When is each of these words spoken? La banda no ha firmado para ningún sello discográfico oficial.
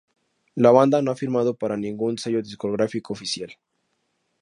La 0.55 0.71
banda 0.71 0.99
no 1.03 1.11
ha 1.11 1.15
firmado 1.15 1.53
para 1.53 1.77
ningún 1.77 2.17
sello 2.17 2.41
discográfico 2.41 3.13
oficial. 3.13 3.53